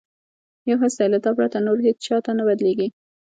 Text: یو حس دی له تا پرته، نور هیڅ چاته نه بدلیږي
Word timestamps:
یو 0.69 0.77
حس 0.81 0.93
دی 0.99 1.07
له 1.13 1.19
تا 1.25 1.31
پرته، 1.37 1.57
نور 1.67 1.77
هیڅ 1.85 1.97
چاته 2.07 2.31
نه 2.37 2.43
بدلیږي 2.47 2.87